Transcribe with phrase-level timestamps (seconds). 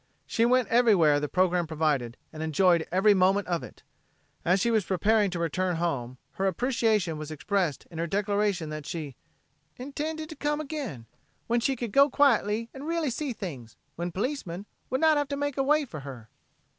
[0.25, 3.83] She went everywhere the program provided, and enjoyed every moment of it.
[4.43, 8.87] As she was preparing to return home her appreciation was expressed in her declaration that
[8.87, 9.15] she
[9.77, 11.05] "intended to come again,
[11.45, 15.27] when she could go quietly about and really see things when policemen would not have
[15.27, 16.29] to make way for her."